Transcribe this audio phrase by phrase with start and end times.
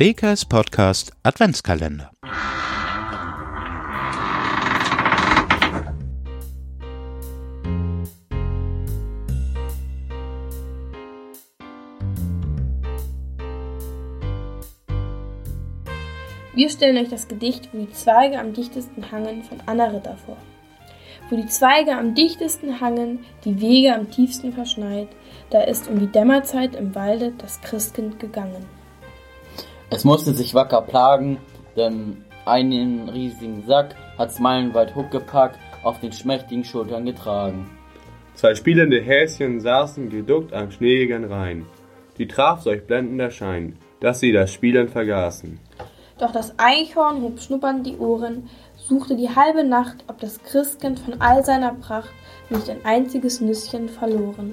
[0.00, 2.12] WKS Podcast Adventskalender.
[16.54, 20.36] Wir stellen euch das Gedicht, wo die Zweige am dichtesten hangen, von Anna Ritter vor.
[21.28, 25.08] Wo die Zweige am dichtesten hangen, die Wege am tiefsten verschneit,
[25.50, 28.77] da ist um die Dämmerzeit im Walde das Christkind gegangen.
[29.90, 31.38] Es musste sich wacker plagen,
[31.74, 37.70] denn einen riesigen Sack hat's meilenweit huckgepackt, auf den schmächtigen Schultern getragen.
[38.34, 41.66] Zwei spielende Häschen saßen geduckt am schneeigen Rhein.
[42.18, 45.58] Die traf solch blendender Schein, dass sie das Spielen vergaßen.
[46.18, 51.20] Doch das Eichhorn hob schnuppernd die Ohren, suchte die halbe Nacht, ob das Christkind von
[51.20, 52.10] all seiner Pracht
[52.50, 54.52] nicht ein einziges Nüsschen verloren.